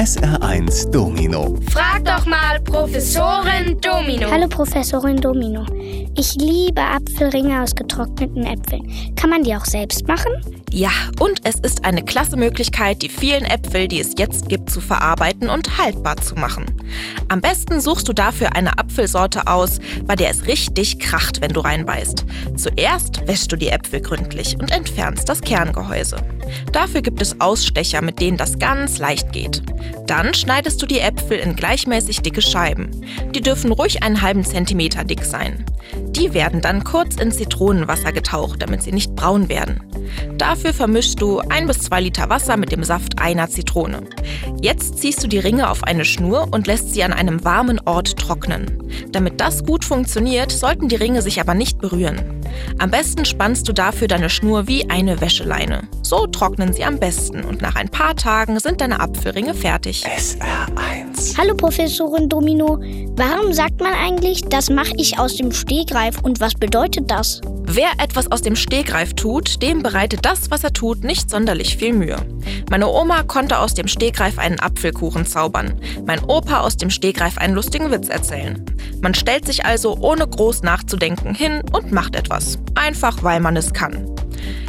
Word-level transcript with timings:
SR1 0.00 0.90
Domino. 0.92 1.58
Frag 1.70 2.06
doch 2.06 2.24
mal 2.24 2.58
Professorin 2.62 3.78
Domino. 3.82 4.30
Hallo 4.30 4.48
Professorin 4.48 5.18
Domino. 5.18 5.66
Ich 6.16 6.36
liebe 6.36 6.80
Apfelringe 6.80 7.62
aus 7.62 7.74
getrockneten 7.74 8.46
Äpfeln. 8.46 8.90
Kann 9.14 9.28
man 9.28 9.42
die 9.42 9.54
auch 9.54 9.66
selbst 9.66 10.08
machen? 10.08 10.32
Ja, 10.70 10.88
und 11.18 11.40
es 11.44 11.56
ist 11.56 11.84
eine 11.84 12.02
klasse 12.02 12.38
Möglichkeit, 12.38 13.02
die 13.02 13.10
vielen 13.10 13.44
Äpfel, 13.44 13.88
die 13.88 14.00
es 14.00 14.14
jetzt 14.16 14.48
gibt, 14.48 14.70
zu 14.70 14.80
verarbeiten 14.80 15.50
und 15.50 15.76
haltbar 15.76 16.16
zu 16.16 16.34
machen. 16.34 16.64
Am 17.28 17.42
besten 17.42 17.82
suchst 17.82 18.08
du 18.08 18.14
dafür 18.14 18.56
eine 18.56 18.78
Apfelsorte 18.78 19.48
aus, 19.48 19.80
bei 20.06 20.16
der 20.16 20.30
es 20.30 20.46
richtig 20.46 20.98
kracht, 20.98 21.42
wenn 21.42 21.52
du 21.52 21.60
reinbeißt. 21.60 22.24
Zuerst 22.56 23.26
wäschst 23.26 23.52
du 23.52 23.56
die 23.56 23.68
Äpfel 23.68 24.00
gründlich 24.00 24.56
und 24.58 24.70
entfernst 24.70 25.28
das 25.28 25.42
Kerngehäuse. 25.42 26.16
Dafür 26.72 27.02
gibt 27.02 27.20
es 27.22 27.40
Ausstecher, 27.40 28.02
mit 28.02 28.20
denen 28.20 28.36
das 28.36 28.58
ganz 28.58 28.98
leicht 28.98 29.32
geht. 29.32 29.62
Dann 30.06 30.34
schneidest 30.34 30.80
du 30.82 30.86
die 30.86 31.00
Äpfel 31.00 31.38
in 31.38 31.56
gleichmäßig 31.56 32.22
dicke 32.22 32.42
Scheiben. 32.42 32.90
Die 33.34 33.40
dürfen 33.40 33.72
ruhig 33.72 34.02
einen 34.02 34.22
halben 34.22 34.44
Zentimeter 34.44 35.04
dick 35.04 35.24
sein. 35.24 35.64
Die 36.10 36.34
werden 36.34 36.60
dann 36.60 36.84
kurz 36.84 37.16
in 37.16 37.32
Zitronenwasser 37.32 38.12
getaucht, 38.12 38.62
damit 38.62 38.82
sie 38.82 38.92
nicht 38.92 39.14
braun 39.14 39.48
werden. 39.48 39.80
Dafür 40.38 40.72
vermischst 40.72 41.20
du 41.20 41.40
ein 41.40 41.66
bis 41.66 41.80
zwei 41.80 42.00
Liter 42.00 42.28
Wasser 42.28 42.56
mit 42.56 42.72
dem 42.72 42.84
Saft 42.84 43.20
einer 43.20 43.48
Zitrone. 43.48 44.02
Jetzt 44.60 44.98
ziehst 44.98 45.22
du 45.22 45.28
die 45.28 45.38
Ringe 45.38 45.70
auf 45.70 45.84
eine 45.84 46.04
Schnur 46.04 46.48
und 46.50 46.66
lässt 46.66 46.92
sie 46.92 47.02
an 47.02 47.12
einem 47.12 47.44
warmen 47.44 47.80
Ort 47.84 48.16
trocknen. 48.16 48.78
Damit 49.12 49.40
das 49.40 49.64
gut 49.64 49.84
funktioniert, 49.84 50.52
sollten 50.52 50.88
die 50.88 50.96
Ringe 50.96 51.22
sich 51.22 51.40
aber 51.40 51.54
nicht 51.54 51.78
berühren. 51.78 52.40
Am 52.78 52.90
besten 52.90 53.24
spannst 53.24 53.68
du 53.68 53.72
dafür 53.72 54.08
deine 54.08 54.30
Schnur 54.30 54.66
wie 54.66 54.88
eine 54.90 55.20
Wäscheleine. 55.20 55.88
So 56.02 56.26
trocknen 56.26 56.72
sie 56.72 56.84
am 56.84 56.98
besten 56.98 57.44
und 57.44 57.62
nach 57.62 57.76
ein 57.76 57.88
paar 57.88 58.16
Tagen 58.16 58.58
sind 58.58 58.80
deine 58.80 59.00
Apfelringe 59.00 59.54
fertig. 59.54 60.04
SR1. 60.04 61.36
Hallo 61.38 61.54
Professorin 61.54 62.28
Domino. 62.28 62.80
Warum 63.16 63.52
sagt 63.52 63.80
man 63.80 63.92
eigentlich, 63.92 64.42
das 64.42 64.70
mache 64.70 64.92
ich 64.96 65.18
aus 65.18 65.36
dem 65.36 65.52
Stegreif 65.80 66.18
und 66.20 66.40
was 66.40 66.52
bedeutet 66.52 67.10
das? 67.10 67.40
Wer 67.64 67.88
etwas 67.96 68.30
aus 68.30 68.42
dem 68.42 68.54
Stegreif 68.54 69.14
tut, 69.14 69.62
dem 69.62 69.82
bereitet 69.82 70.26
das, 70.26 70.50
was 70.50 70.62
er 70.62 70.74
tut, 70.74 71.04
nicht 71.04 71.30
sonderlich 71.30 71.78
viel 71.78 71.94
Mühe. 71.94 72.18
Meine 72.68 72.86
Oma 72.86 73.22
konnte 73.22 73.58
aus 73.58 73.72
dem 73.72 73.88
Stegreif 73.88 74.38
einen 74.38 74.60
Apfelkuchen 74.60 75.24
zaubern, 75.24 75.80
mein 76.06 76.22
Opa 76.22 76.60
aus 76.60 76.76
dem 76.76 76.90
Stegreif 76.90 77.38
einen 77.38 77.54
lustigen 77.54 77.90
Witz 77.90 78.10
erzählen. 78.10 78.62
Man 79.00 79.14
stellt 79.14 79.46
sich 79.46 79.64
also 79.64 79.96
ohne 80.02 80.26
groß 80.28 80.62
nachzudenken 80.64 81.34
hin 81.34 81.62
und 81.72 81.92
macht 81.92 82.14
etwas, 82.14 82.58
einfach 82.74 83.22
weil 83.22 83.40
man 83.40 83.56
es 83.56 83.72
kann. 83.72 84.06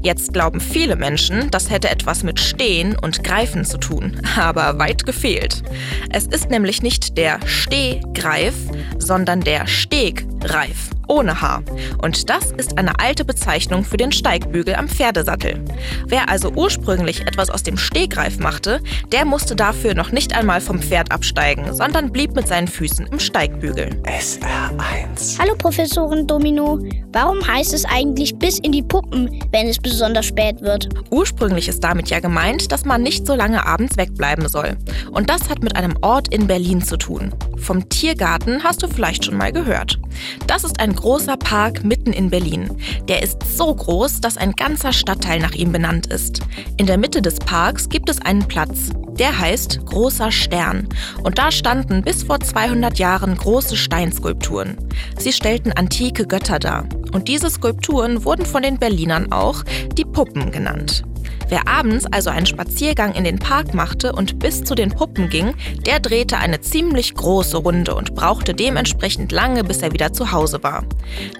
Jetzt 0.00 0.32
glauben 0.32 0.60
viele 0.60 0.96
Menschen, 0.96 1.50
das 1.50 1.68
hätte 1.68 1.90
etwas 1.90 2.22
mit 2.22 2.40
Stehen 2.40 2.96
und 2.98 3.22
Greifen 3.24 3.66
zu 3.66 3.76
tun, 3.76 4.22
aber 4.38 4.78
weit 4.78 5.04
gefehlt. 5.04 5.62
Es 6.10 6.26
ist 6.26 6.48
nämlich 6.48 6.80
nicht 6.80 7.18
der 7.18 7.40
Stehgreif, 7.46 8.54
sondern 8.98 9.42
der 9.42 9.66
Stegreif 9.66 10.93
ohne 11.08 11.40
Haar. 11.40 11.62
Und 12.02 12.28
das 12.30 12.52
ist 12.52 12.78
eine 12.78 12.98
alte 12.98 13.24
Bezeichnung 13.24 13.84
für 13.84 13.96
den 13.96 14.12
Steigbügel 14.12 14.74
am 14.74 14.88
Pferdesattel. 14.88 15.62
Wer 16.06 16.28
also 16.28 16.50
ursprünglich 16.52 17.22
etwas 17.22 17.50
aus 17.50 17.62
dem 17.62 17.76
Stegreif 17.76 18.38
machte, 18.38 18.80
der 19.12 19.24
musste 19.24 19.56
dafür 19.56 19.94
noch 19.94 20.12
nicht 20.12 20.36
einmal 20.36 20.60
vom 20.60 20.80
Pferd 20.80 21.12
absteigen, 21.12 21.72
sondern 21.74 22.12
blieb 22.12 22.34
mit 22.34 22.48
seinen 22.48 22.68
Füßen 22.68 23.06
im 23.06 23.18
Steigbügel. 23.18 23.90
SR1. 24.04 25.38
Hallo 25.38 25.54
Professorin 25.56 26.26
Domino. 26.26 26.78
Warum 27.12 27.46
heißt 27.46 27.74
es 27.74 27.84
eigentlich 27.84 28.36
bis 28.38 28.58
in 28.58 28.72
die 28.72 28.82
Puppen, 28.82 29.40
wenn 29.52 29.68
es 29.68 29.78
besonders 29.78 30.26
spät 30.26 30.60
wird? 30.60 30.88
Ursprünglich 31.10 31.68
ist 31.68 31.82
damit 31.84 32.10
ja 32.10 32.20
gemeint, 32.20 32.72
dass 32.72 32.84
man 32.84 33.02
nicht 33.02 33.26
so 33.26 33.34
lange 33.34 33.64
abends 33.66 33.96
wegbleiben 33.96 34.48
soll. 34.48 34.76
Und 35.12 35.30
das 35.30 35.48
hat 35.48 35.62
mit 35.62 35.76
einem 35.76 35.96
Ort 36.02 36.28
in 36.34 36.46
Berlin 36.46 36.82
zu 36.82 36.96
tun. 36.96 37.32
Vom 37.58 37.88
Tiergarten 37.88 38.62
hast 38.62 38.82
du 38.82 38.88
vielleicht 38.88 39.24
schon 39.24 39.36
mal 39.36 39.52
gehört. 39.52 39.98
Das 40.46 40.64
ist 40.64 40.80
ein 40.80 40.94
großer 40.94 41.36
Park 41.36 41.84
mitten 41.84 42.12
in 42.12 42.30
Berlin. 42.30 42.70
Der 43.08 43.22
ist 43.22 43.38
so 43.56 43.74
groß, 43.74 44.20
dass 44.20 44.36
ein 44.36 44.52
ganzer 44.52 44.92
Stadtteil 44.92 45.40
nach 45.40 45.54
ihm 45.54 45.72
benannt 45.72 46.06
ist. 46.08 46.40
In 46.76 46.86
der 46.86 46.98
Mitte 46.98 47.22
des 47.22 47.38
Parks 47.38 47.88
gibt 47.88 48.08
es 48.08 48.20
einen 48.20 48.46
Platz. 48.46 48.90
Der 49.18 49.38
heißt 49.38 49.86
Großer 49.86 50.32
Stern. 50.32 50.88
Und 51.22 51.38
da 51.38 51.52
standen 51.52 52.02
bis 52.02 52.24
vor 52.24 52.40
200 52.40 52.98
Jahren 52.98 53.36
große 53.36 53.76
Steinskulpturen. 53.76 54.76
Sie 55.18 55.32
stellten 55.32 55.72
antike 55.72 56.26
Götter 56.26 56.58
dar. 56.58 56.88
Und 57.12 57.28
diese 57.28 57.48
Skulpturen 57.48 58.24
wurden 58.24 58.44
von 58.44 58.62
den 58.62 58.78
Berlinern 58.78 59.30
auch 59.30 59.62
die 59.96 60.04
Puppen 60.04 60.50
genannt. 60.50 61.04
Wer 61.54 61.68
abends 61.68 62.04
also 62.06 62.30
einen 62.30 62.46
Spaziergang 62.46 63.14
in 63.14 63.22
den 63.22 63.38
Park 63.38 63.74
machte 63.74 64.12
und 64.12 64.40
bis 64.40 64.64
zu 64.64 64.74
den 64.74 64.90
Puppen 64.90 65.28
ging, 65.28 65.54
der 65.86 66.00
drehte 66.00 66.38
eine 66.38 66.60
ziemlich 66.60 67.14
große 67.14 67.58
Runde 67.58 67.94
und 67.94 68.16
brauchte 68.16 68.54
dementsprechend 68.54 69.30
lange, 69.30 69.62
bis 69.62 69.80
er 69.80 69.92
wieder 69.92 70.12
zu 70.12 70.32
Hause 70.32 70.64
war. 70.64 70.84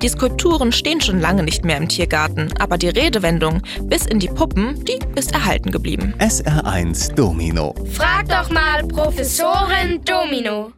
Die 0.02 0.08
Skulpturen 0.08 0.70
stehen 0.70 1.00
schon 1.00 1.18
lange 1.18 1.42
nicht 1.42 1.64
mehr 1.64 1.78
im 1.78 1.88
Tiergarten, 1.88 2.54
aber 2.60 2.78
die 2.78 2.90
Redewendung 2.90 3.60
bis 3.82 4.06
in 4.06 4.20
die 4.20 4.28
Puppen, 4.28 4.84
die 4.84 5.00
ist 5.16 5.32
erhalten 5.32 5.72
geblieben. 5.72 6.14
SR1 6.20 7.12
Domino. 7.16 7.74
Frag 7.92 8.28
doch 8.28 8.50
mal 8.50 8.86
Professorin 8.86 10.00
Domino. 10.04 10.70